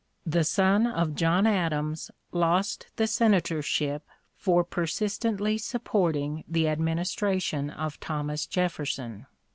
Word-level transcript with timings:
The 0.25 0.43
son 0.43 0.87
of 0.87 1.13
John 1.13 1.45
Adams 1.45 2.09
lost 2.31 2.87
the 2.95 3.05
senatorship 3.05 4.01
for 4.35 4.63
persistently 4.63 5.59
supporting 5.59 6.43
the 6.47 6.69
administration 6.69 7.69
of 7.69 7.99
Thomas 7.99 8.47
Jefferson. 8.47 9.27